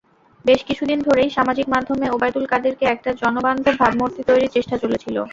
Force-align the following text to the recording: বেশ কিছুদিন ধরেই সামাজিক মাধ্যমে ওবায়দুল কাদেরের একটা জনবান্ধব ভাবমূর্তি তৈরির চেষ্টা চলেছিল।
বেশ 0.45 0.61
কিছুদিন 0.67 0.99
ধরেই 1.01 1.29
সামাজিক 1.29 1.67
মাধ্যমে 1.73 2.05
ওবায়দুল 2.09 2.45
কাদেরের 2.49 2.91
একটা 2.93 3.09
জনবান্ধব 3.21 3.75
ভাবমূর্তি 3.81 4.21
তৈরির 4.29 4.53
চেষ্টা 4.55 4.75
চলেছিল। 4.83 5.15